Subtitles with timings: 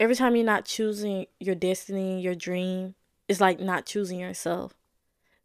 [0.00, 2.94] every time you're not choosing your destiny, your dream,
[3.28, 4.74] it's like not choosing yourself.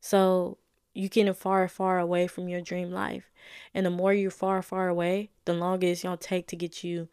[0.02, 0.58] So
[0.94, 3.32] you're getting far, far away from your dream life.
[3.74, 7.10] And the more you're far, far away, the longer it's gonna take to get you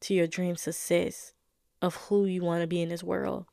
[0.00, 1.32] to your dream success
[1.82, 3.46] of who you want to be in this world.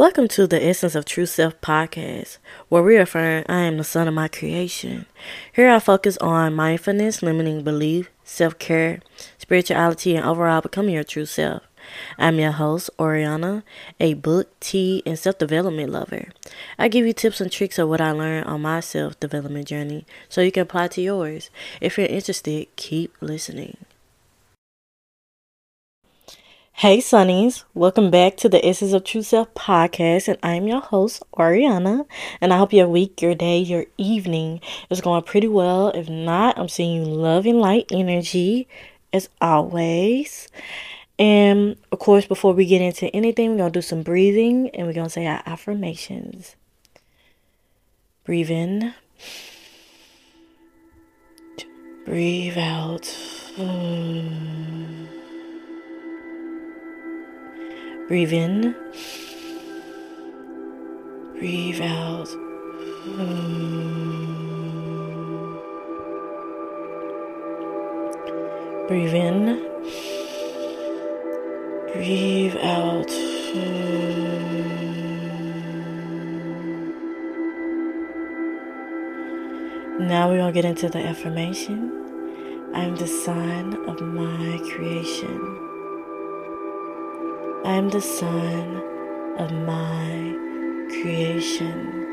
[0.00, 2.38] Welcome to the Essence of True Self podcast,
[2.70, 5.04] where we affirm I am the son of my creation.
[5.52, 9.00] Here I focus on mindfulness, limiting belief, self care,
[9.36, 11.64] spirituality, and overall becoming your true self.
[12.16, 13.62] I'm your host, Oriana,
[14.00, 16.30] a book, tea, and self development lover.
[16.78, 20.06] I give you tips and tricks of what I learned on my self development journey
[20.30, 21.50] so you can apply to yours.
[21.82, 23.76] If you're interested, keep listening.
[26.80, 27.64] Hey, Sunnies.
[27.74, 30.28] Welcome back to the Essence of True Self podcast.
[30.28, 32.06] And I'm your host, Oriana.
[32.40, 35.88] And I hope your week, your day, your evening is going pretty well.
[35.90, 38.66] If not, I'm seeing you love and light energy
[39.12, 40.48] as always.
[41.18, 44.86] And of course, before we get into anything, we're going to do some breathing and
[44.86, 46.56] we're going to say our affirmations.
[48.24, 48.94] Breathe in,
[52.06, 53.04] breathe out.
[58.10, 58.74] Breathe in.
[61.38, 62.28] Breathe out.
[68.88, 69.62] Breathe in.
[71.92, 73.10] Breathe out.
[80.00, 82.72] Now we're going to get into the affirmation.
[82.74, 85.69] I am the sign of my creation.
[87.62, 88.76] I am the son
[89.36, 90.34] of my
[90.88, 92.06] creation.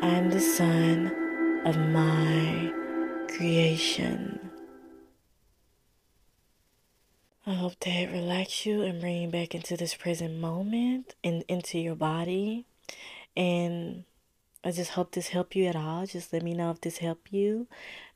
[0.00, 2.72] I am the son of my
[3.36, 4.50] creation.
[7.44, 11.42] I hope that it relax you and bring you back into this present moment and
[11.48, 12.66] into your body.
[13.36, 14.04] And
[14.62, 16.06] I just hope this helped you at all.
[16.06, 17.66] Just let me know if this helped you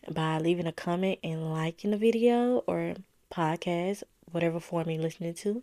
[0.08, 2.94] by leaving a comment and liking the video or
[3.32, 5.62] podcast whatever form you're listening to.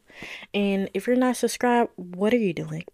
[0.53, 2.85] And if you're not subscribed, what are you doing?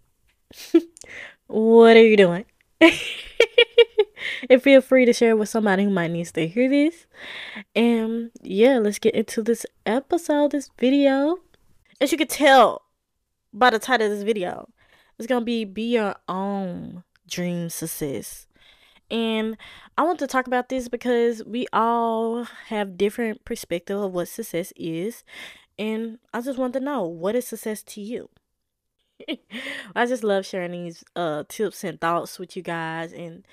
[1.47, 2.45] what are you doing?
[4.49, 7.05] and feel free to share with somebody who might need to hear this.
[7.75, 11.37] And yeah, let's get into this episode, this video.
[12.01, 12.83] As you can tell
[13.53, 14.69] by the title of this video,
[15.17, 18.47] it's gonna be Be Your Own Dream Success.
[19.11, 19.55] And
[19.97, 24.73] I want to talk about this because we all have different perspective of what success
[24.75, 25.23] is
[25.77, 28.29] and I just want to know what is success to you?
[29.95, 33.45] I just love sharing these uh tips and thoughts with you guys and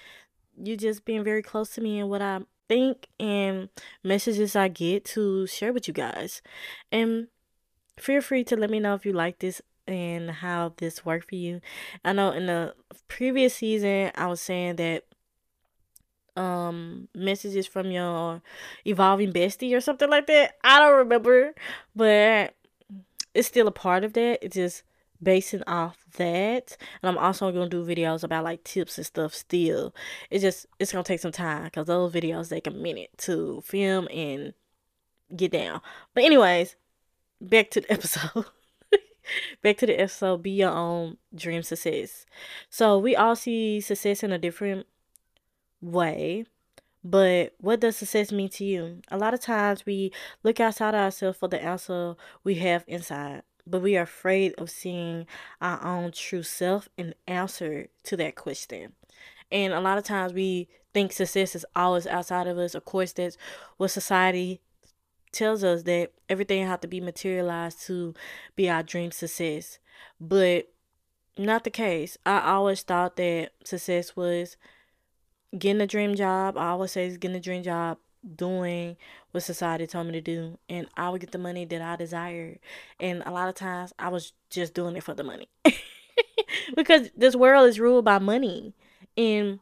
[0.60, 3.68] you just being very close to me and what I think and
[4.02, 6.42] messages I get to share with you guys.
[6.90, 7.28] And
[7.98, 11.34] feel free to let me know if you like this and how this worked for
[11.34, 11.60] you.
[12.04, 12.74] I know in the
[13.08, 15.04] previous season I was saying that
[16.36, 18.42] um messages from your
[18.86, 20.56] evolving bestie or something like that.
[20.64, 21.54] I don't remember,
[21.94, 22.54] but
[23.34, 24.38] it's still a part of that.
[24.42, 24.82] It's just
[25.22, 26.76] basing off that.
[27.02, 29.94] And I'm also gonna do videos about like tips and stuff still.
[30.30, 34.08] It's just it's gonna take some time because those videos take a minute to film
[34.12, 34.54] and
[35.34, 35.80] get down.
[36.14, 36.76] But anyways,
[37.40, 38.46] back to the episode.
[39.62, 42.26] back to the episode be your own dream success
[42.68, 44.84] so we all see success in a different
[45.82, 46.46] way.
[47.04, 49.00] But what does success mean to you?
[49.08, 50.12] A lot of times we
[50.44, 55.26] look outside ourselves for the answer we have inside, but we are afraid of seeing
[55.60, 58.92] our own true self and answer to that question.
[59.50, 62.74] And a lot of times we think success is always outside of us.
[62.74, 63.36] Of course, that's
[63.78, 64.60] what society
[65.32, 68.14] tells us that everything has to be materialized to
[68.54, 69.78] be our dream success.
[70.20, 70.68] But
[71.38, 72.16] not the case.
[72.24, 74.56] I always thought that success was
[75.56, 76.56] getting a dream job.
[76.56, 77.98] I always say is getting a dream job,
[78.36, 78.96] doing
[79.32, 82.58] what society told me to do, and I would get the money that I desired.
[83.00, 85.48] And a lot of times, I was just doing it for the money,
[86.76, 88.74] because this world is ruled by money,
[89.16, 89.60] and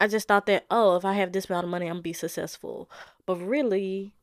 [0.00, 2.12] I just thought that oh, if I have this amount of money, I'm gonna be
[2.12, 2.90] successful.
[3.26, 4.14] But really,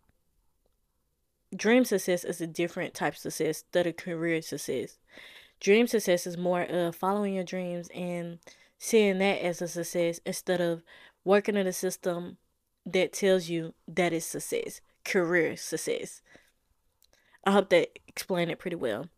[1.56, 4.98] dream success is a different type of success than a career success.
[5.60, 8.40] Dream success is more of following your dreams and
[8.78, 10.84] seeing that as a success instead of
[11.24, 12.38] working in a system
[12.86, 16.22] that tells you that is success, career success.
[17.44, 19.10] I hope that explained it pretty well.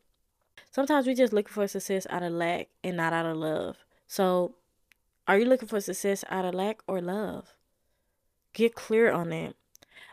[0.71, 3.77] Sometimes we just looking for success out of lack and not out of love.
[4.07, 4.55] So,
[5.27, 7.55] are you looking for success out of lack or love?
[8.53, 9.55] Get clear on that.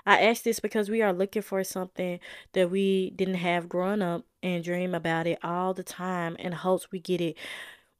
[0.07, 2.21] I ask this because we are looking for something
[2.53, 6.91] that we didn't have growing up and dream about it all the time in hopes
[6.91, 7.37] we get it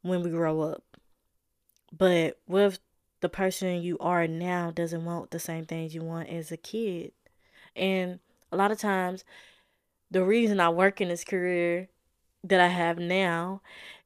[0.03, 0.94] when we grow up.
[1.97, 2.79] But with
[3.21, 7.13] the person you are now doesn't want the same things you want as a kid.
[7.77, 8.19] And
[8.51, 9.25] a lot of times
[10.11, 11.89] the reason I work in this career
[12.43, 13.63] that I have now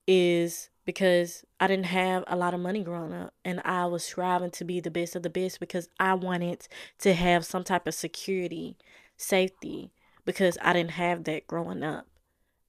[0.07, 4.51] is because I didn't have a lot of money growing up and I was striving
[4.53, 6.67] to be the best of the best because I wanted
[7.01, 8.77] to have some type of security,
[9.17, 9.93] safety
[10.25, 12.07] because I didn't have that growing up.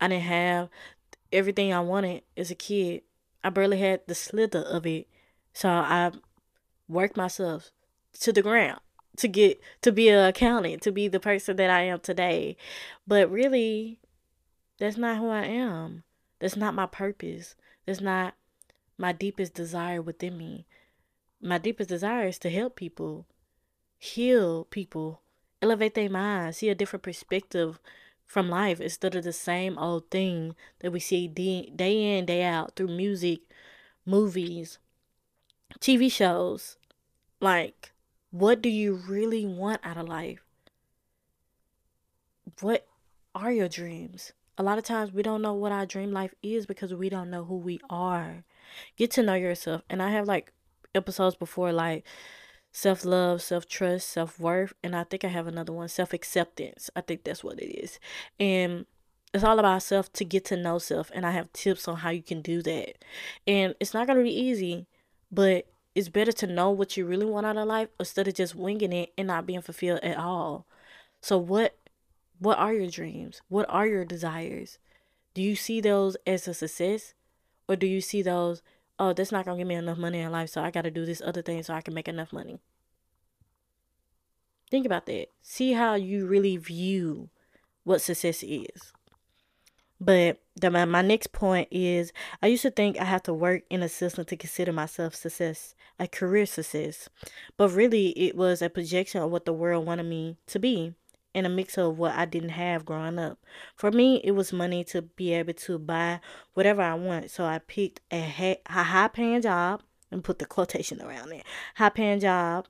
[0.02, 0.70] I didn't have
[1.32, 3.04] everything I wanted as a kid.
[3.50, 5.08] I barely had the slither of it.
[5.54, 6.12] So I
[6.88, 7.72] worked myself
[8.20, 8.80] to the ground
[9.18, 12.58] to get to be an accountant, to be the person that I am today.
[13.08, 14.02] But really,
[14.78, 16.04] that's not who I am.
[16.38, 17.56] That's not my purpose.
[17.88, 18.36] That's not
[19.00, 20.68] my deepest desire within me.
[21.42, 23.26] My deepest desire is to help people,
[23.98, 25.22] heal people,
[25.60, 27.80] elevate their minds, see a different perspective
[28.30, 32.76] from life instead of the same old thing that we see day, in, day out
[32.76, 33.42] through music,
[34.06, 34.78] movies,
[35.80, 36.78] TV shows.
[37.42, 37.92] Like,
[38.32, 40.40] what do you really want out of life?
[42.62, 42.88] What
[43.36, 44.34] are your dreams?
[44.60, 47.30] a lot of times we don't know what our dream life is because we don't
[47.30, 48.44] know who we are.
[48.98, 49.84] Get to know yourself.
[49.90, 50.52] And I have like
[50.94, 52.04] episodes before like
[52.72, 56.90] self love, self trust, self worth, and I think I have another one, self acceptance.
[56.96, 58.00] I think that's what it is.
[58.40, 58.86] And
[59.34, 62.10] it's all about self to get to know self and I have tips on how
[62.10, 63.04] you can do that.
[63.46, 64.88] And it's not gonna be easy,
[65.32, 68.56] but it's better to know what you really want out of life instead of just
[68.56, 70.66] winging it and not being fulfilled at all.
[71.22, 71.76] So what
[72.40, 73.42] what are your dreams?
[73.50, 74.80] What are your desires?
[75.34, 77.14] Do you see those as a success?
[77.68, 78.64] Or do you see those,
[79.00, 80.92] oh, that's not going to give me enough money in life, so I got to
[80.92, 82.60] do this other thing so I can make enough money?
[84.70, 85.28] Think about that.
[85.42, 87.30] See how you really view
[87.84, 88.94] what success is.
[90.02, 93.64] But the, my, my next point is I used to think I had to work
[93.70, 97.10] in a system to consider myself success, a career success.
[97.58, 100.94] But really, it was a projection of what the world wanted me to be
[101.36, 103.40] and a mix of what I didn't have growing up.
[103.76, 106.20] For me, it was money to be able to buy
[106.54, 107.32] whatever I want.
[107.32, 109.82] So I picked a, ha- a high paying job
[110.12, 111.44] and put the quotation around it.
[111.76, 112.68] High paying job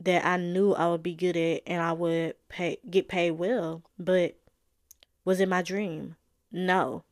[0.00, 3.82] that I knew I would be good at and I would pay get paid well.
[3.98, 4.36] But
[5.24, 6.16] was it my dream?
[6.50, 7.04] No.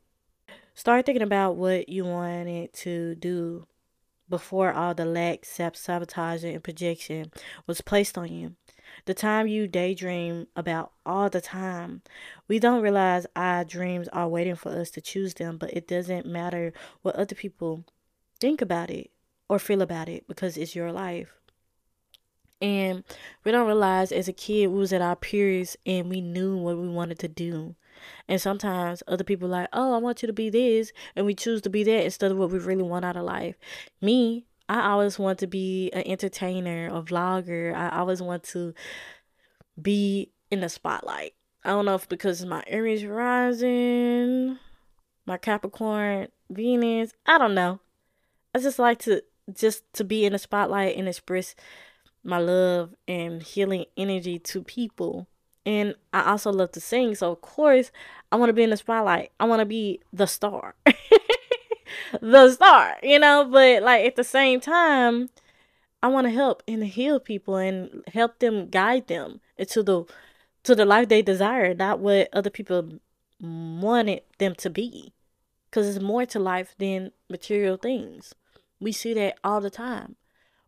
[0.74, 3.66] Start thinking about what you wanted to do
[4.28, 7.32] before all the lack, self sabotaging, and projection
[7.66, 8.54] was placed on you
[9.04, 12.02] the time you daydream about all the time.
[12.46, 16.26] We don't realize our dreams are waiting for us to choose them, but it doesn't
[16.26, 16.72] matter
[17.02, 17.84] what other people
[18.40, 19.10] think about it
[19.48, 21.32] or feel about it because it's your life.
[22.60, 23.04] And
[23.44, 26.76] we don't realize as a kid we was at our peers and we knew what
[26.76, 27.76] we wanted to do.
[28.28, 31.60] And sometimes other people like, oh, I want you to be this, and we choose
[31.62, 33.56] to be that instead of what we really want out of life.
[34.00, 37.74] Me, I always want to be an entertainer, a vlogger.
[37.74, 38.74] I always want to
[39.80, 41.34] be in the spotlight.
[41.64, 44.58] I don't know if because my Aries rising,
[45.26, 47.80] my Capricorn, Venus, I don't know.
[48.54, 49.22] I just like to
[49.52, 51.54] just to be in the spotlight and express
[52.22, 55.28] my love and healing energy to people.
[55.64, 57.90] And I also love to sing, so of course
[58.30, 59.32] I want to be in the spotlight.
[59.40, 60.74] I want to be the star.
[62.20, 65.30] the star, you know, but like at the same time,
[66.02, 70.04] I want to help and heal people and help them guide them into the
[70.64, 73.00] to the life they desire, not what other people
[73.40, 75.12] wanted them to be.
[75.70, 78.34] Cuz it's more to life than material things.
[78.80, 80.16] We see that all the time.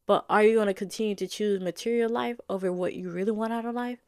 [0.06, 3.52] But are you going to continue to choose material life over what you really want
[3.52, 4.00] out of life?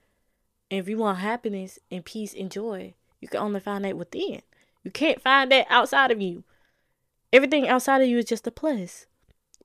[0.69, 4.43] And if you want happiness and peace and joy, you can only find that within.
[4.83, 6.43] You can't find that outside of you.
[7.33, 9.07] Everything outside of you is just a plus.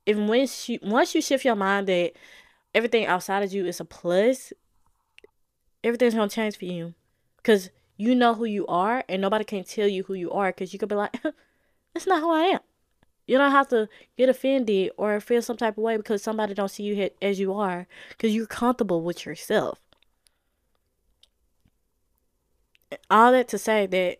[0.06, 2.14] If once you once you shift your mind that
[2.74, 4.54] everything outside of you is a plus,
[5.84, 6.94] everything's gonna change for you,
[7.44, 10.72] cause you know who you are, and nobody can tell you who you are, cause
[10.72, 11.20] you could be like,
[11.94, 12.60] that's not who I am.
[13.26, 16.72] You don't have to get offended or feel some type of way because somebody don't
[16.72, 17.86] see you as you are,
[18.18, 19.82] cause you're comfortable with yourself.
[23.10, 24.20] All that to say that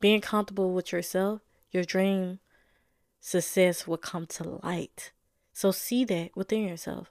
[0.00, 1.40] being comfortable with yourself,
[1.70, 2.40] your dream
[3.20, 5.12] success will come to light.
[5.52, 7.10] So see that within yourself.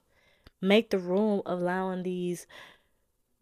[0.60, 2.46] make the room allowing these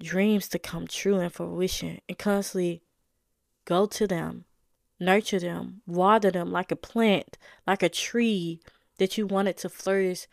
[0.01, 2.83] dreams to come true and fruition and constantly
[3.65, 4.45] go to them,
[5.01, 7.37] nurture them, water them like a plant,
[7.67, 8.61] like a tree
[8.99, 10.27] that you want it to flourish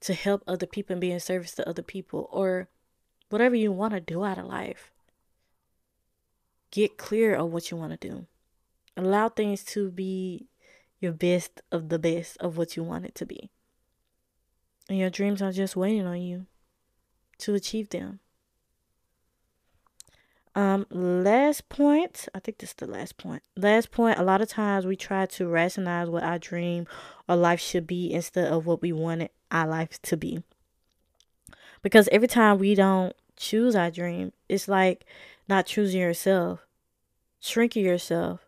[0.00, 2.68] to help other people and be in service to other people or
[3.28, 4.90] whatever you want to do out of life.
[6.70, 8.26] Get clear of what you want to do.
[8.96, 10.48] Allow things to be
[11.00, 13.50] your best of the best of what you want it to be.
[14.88, 16.46] And your dreams are just waiting on you
[17.38, 18.20] to achieve them.
[20.54, 23.42] Um, last point, I think this is the last point.
[23.56, 26.86] Last point, a lot of times we try to rationalize what our dream
[27.28, 30.42] or life should be instead of what we wanted our life to be.
[31.80, 35.06] Because every time we don't choose our dream, it's like
[35.48, 36.66] not choosing yourself,
[37.40, 38.40] shrinking yourself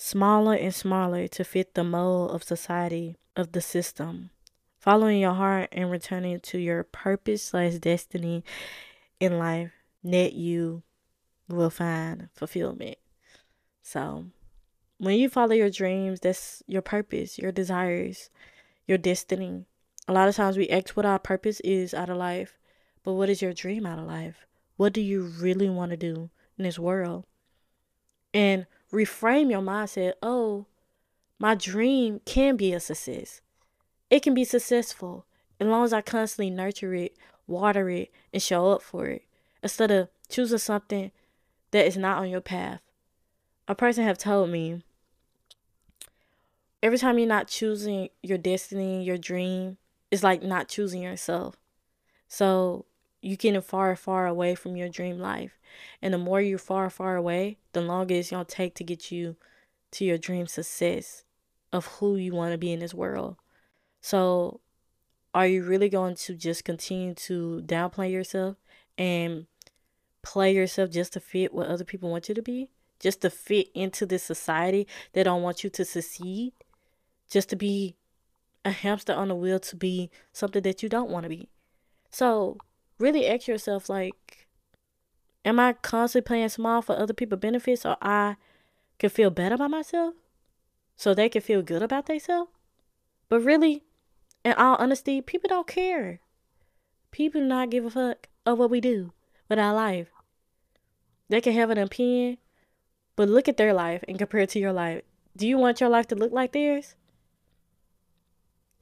[0.00, 4.30] smaller and smaller to fit the mold of society, of the system.
[4.78, 8.42] Following your heart and returning to your purpose slash destiny
[9.20, 9.70] in life,
[10.02, 10.82] net you
[11.48, 12.96] will find fulfillment.
[13.82, 14.24] So,
[14.96, 18.30] when you follow your dreams, that's your purpose, your desires,
[18.86, 19.66] your destiny.
[20.08, 22.56] A lot of times we ask what our purpose is out of life,
[23.04, 24.46] but what is your dream out of life?
[24.78, 27.26] What do you really want to do in this world?
[28.32, 30.66] And reframe your mindset oh,
[31.38, 33.40] my dream can be a success.
[34.10, 35.24] It can be successful
[35.58, 37.16] as long as I constantly nurture it,
[37.46, 39.22] water it, and show up for it
[39.62, 41.10] instead of choosing something
[41.70, 42.80] that is not on your path.
[43.68, 44.82] A person have told me
[46.82, 49.78] every time you're not choosing your destiny, your dream,
[50.10, 51.56] it's like not choosing yourself.
[52.28, 52.84] So
[53.20, 55.58] you getting far, far away from your dream life.
[56.00, 59.36] And the more you're far, far away, the longer it's gonna take to get you
[59.92, 61.24] to your dream success
[61.72, 63.36] of who you want to be in this world.
[64.00, 64.60] So
[65.34, 68.56] are you really going to just continue to downplay yourself
[68.98, 69.46] and
[70.22, 72.70] play yourself just to fit what other people want you to be?
[72.98, 76.52] Just to fit into this society that don't want you to succeed?
[77.30, 77.96] Just to be
[78.64, 81.48] a hamster on a wheel to be something that you don't want to be.
[82.10, 82.58] So
[83.00, 84.46] really ask yourself like
[85.44, 88.36] am I constantly playing small for other people benefits or I
[88.98, 90.14] can feel better about myself
[90.96, 92.50] so they can feel good about themselves?
[93.28, 93.84] But really,
[94.44, 96.20] in all honesty, people don't care.
[97.10, 99.12] People do not give a fuck of what we do
[99.48, 100.08] with our life.
[101.28, 102.38] They can have an opinion,
[103.16, 105.02] but look at their life and compare it to your life.
[105.36, 106.96] Do you want your life to look like theirs?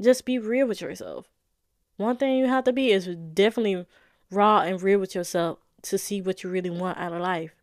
[0.00, 1.26] Just be real with yourself.
[1.96, 3.86] One thing you have to be is definitely
[4.30, 7.54] raw and real with yourself to see what you really want out of life.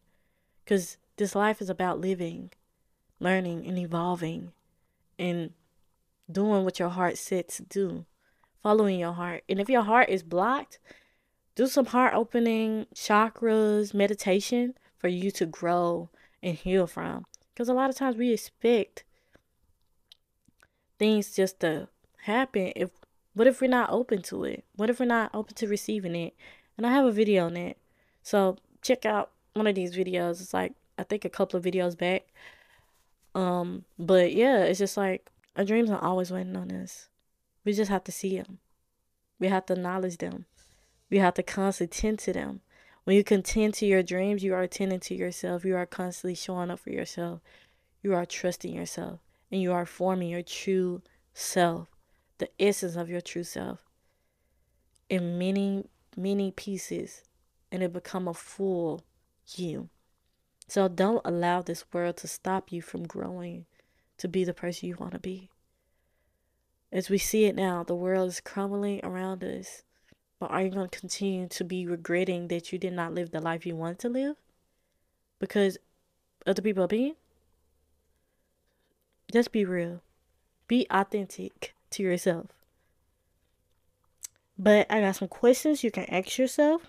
[0.63, 2.51] Because this life is about living,
[3.19, 4.51] learning, and evolving,
[5.19, 5.51] and
[6.31, 8.05] doing what your heart said to do,
[8.63, 9.43] following your heart.
[9.47, 10.79] And if your heart is blocked,
[11.55, 16.09] do some heart opening chakras meditation for you to grow
[16.41, 17.25] and heal from.
[17.53, 19.03] Because a lot of times we expect
[20.97, 21.87] things just to
[22.23, 22.89] happen if
[23.35, 24.63] what if we're not open to it?
[24.75, 26.33] What if we're not open to receiving it?
[26.77, 27.77] And I have a video on that.
[28.23, 30.41] So check out one of these videos.
[30.41, 32.27] It's like I think a couple of videos back.
[33.35, 37.09] Um, but yeah, it's just like our dreams are always waiting on us.
[37.65, 38.59] We just have to see them.
[39.37, 40.45] We have to acknowledge them.
[41.09, 42.61] We have to constantly tend to them.
[43.03, 45.65] When you contend to your dreams, you are tending to yourself.
[45.65, 47.41] You are constantly showing up for yourself.
[48.01, 49.19] You are trusting yourself.
[49.51, 51.01] And you are forming your true
[51.33, 51.89] self
[52.37, 53.85] the essence of your true self
[55.09, 55.85] in many,
[56.17, 57.23] many pieces
[57.71, 59.03] and it become a full
[59.55, 59.89] you.
[60.67, 63.65] So don't allow this world to stop you from growing
[64.17, 65.49] to be the person you want to be.
[66.91, 69.83] As we see it now, the world is crumbling around us.
[70.39, 73.41] But are you going to continue to be regretting that you did not live the
[73.41, 74.35] life you want to live?
[75.39, 75.77] Because
[76.45, 77.15] other people are being?
[79.31, 80.01] Just be real.
[80.67, 82.47] Be authentic to yourself.
[84.57, 86.83] But I got some questions you can ask yourself.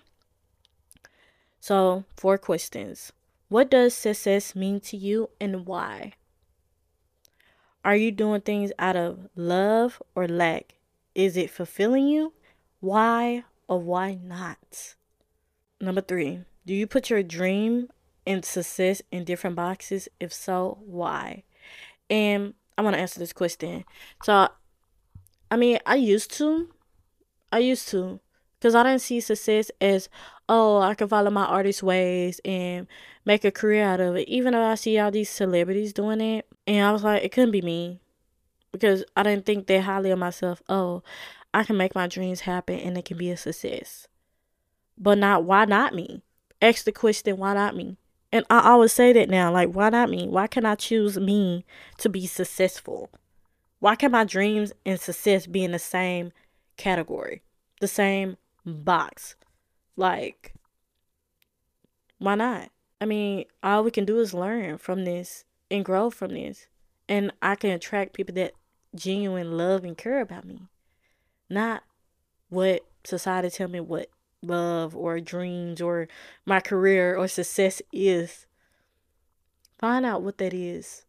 [1.59, 3.11] So, four questions.
[3.49, 6.13] What does success mean to you and why?
[7.83, 10.75] Are you doing things out of love or lack?
[11.15, 12.33] Is it fulfilling you?
[12.79, 14.95] Why or why not?
[15.79, 17.89] Number three, do you put your dream
[18.25, 20.09] and success in different boxes?
[20.19, 21.43] If so, why?
[22.09, 23.85] And I want to answer this question.
[24.23, 24.49] So
[25.49, 26.69] I mean, I used to.
[27.51, 28.19] I used to.
[28.59, 30.09] Because I didn't see success as,
[30.49, 32.87] oh, I can follow my artist ways and
[33.23, 34.27] make a career out of it.
[34.27, 36.47] Even though I see all these celebrities doing it.
[36.65, 37.99] And I was like, it couldn't be me.
[38.71, 40.61] Because I didn't think that highly of myself.
[40.67, 41.03] Oh,
[41.53, 44.07] I can make my dreams happen and it can be a success.
[44.97, 46.23] But not why not me?
[46.61, 47.97] Ask the question, why not me?
[48.31, 50.27] And I always say that now, like, why not me?
[50.27, 51.65] Why can I choose me
[51.99, 53.09] to be successful?
[53.79, 56.31] Why can my dreams and success be in the same
[56.77, 57.41] category,
[57.79, 59.35] the same box?
[59.95, 60.53] Like,
[62.17, 62.69] why not?
[62.99, 66.67] I mean, all we can do is learn from this and grow from this.
[67.07, 68.53] And I can attract people that
[68.95, 70.61] genuine love and care about me.
[71.49, 71.83] Not
[72.49, 74.09] what society tell me what
[74.41, 76.07] love or dreams or
[76.45, 78.45] my career or success is.
[79.77, 81.05] Find out what that is.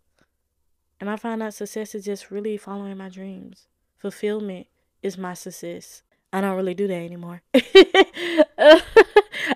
[1.01, 3.69] And I find out success is just really following my dreams.
[3.97, 4.67] Fulfillment
[5.03, 6.03] is my success.
[6.33, 7.43] I don't really do that anymore.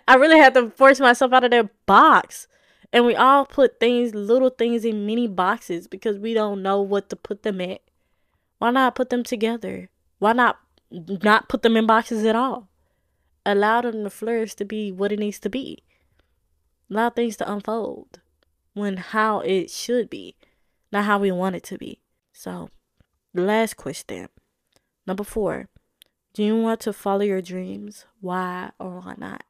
[0.08, 2.46] I really had to force myself out of that box.
[2.92, 7.08] And we all put things, little things in many boxes because we don't know what
[7.10, 7.80] to put them at.
[8.58, 9.90] Why not put them together?
[10.18, 10.58] Why not
[10.90, 12.68] not put them in boxes at all?
[13.44, 15.82] Allow them to flourish to be what it needs to be.
[16.90, 18.20] Allow things to unfold
[18.74, 20.36] when how it should be,
[20.92, 22.00] not how we want it to be.
[22.32, 22.70] So,
[23.34, 24.28] the last question.
[25.06, 25.68] Number four.
[26.34, 28.06] Do you want to follow your dreams?
[28.20, 29.44] Why or why not?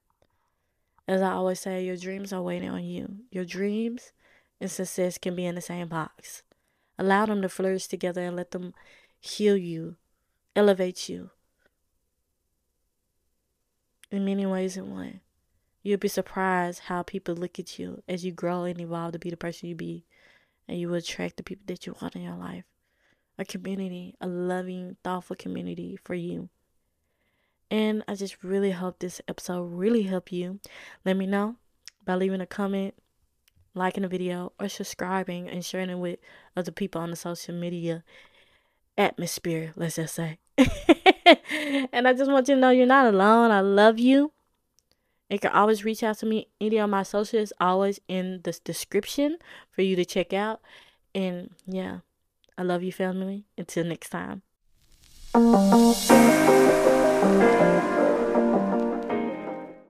[1.07, 3.19] As I always say, your dreams are waiting on you.
[3.31, 4.13] Your dreams
[4.61, 6.43] and success can be in the same box.
[6.99, 8.75] Allow them to flourish together and let them
[9.21, 9.97] heal you,
[10.57, 11.31] elevate you
[14.11, 15.21] in many ways in one.
[15.83, 19.31] You'll be surprised how people look at you as you grow and evolve to be
[19.31, 20.05] the person you be,
[20.69, 22.65] and you will attract the people that you want in your life.
[23.39, 26.49] A community, a loving, thoughtful community for you.
[27.71, 30.61] And I just really hope this episode really helped you.
[31.05, 31.57] Let me know
[32.05, 32.95] by leaving a comment,
[33.75, 36.19] liking the video, or subscribing and sharing it with
[36.57, 38.05] other people on the social media
[38.99, 40.39] atmosphere, let's just say.
[40.59, 43.51] and I just want you to know you're not alone.
[43.51, 44.33] I love you.
[45.33, 46.49] You can always reach out to me.
[46.61, 49.39] Any of my socials always in the description
[49.71, 50.61] for you to check out.
[51.15, 52.01] And yeah,
[52.59, 53.47] I love you, family.
[53.57, 54.43] Until next time.